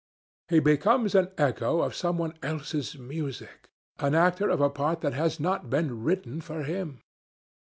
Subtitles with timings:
[0.49, 3.69] He becomes an echo of some one else's music,
[3.99, 7.03] an actor of a part that has not been written for him.